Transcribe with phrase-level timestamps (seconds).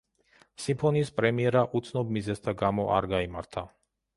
[0.63, 3.69] სიმფონიის პრემიერა უცნობ მიზეზთა გამო არ გაიმართა.